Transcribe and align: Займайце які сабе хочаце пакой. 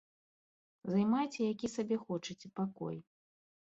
Займайце 0.93 1.41
які 1.53 1.67
сабе 1.75 1.95
хочаце 2.07 2.47
пакой. 2.61 2.97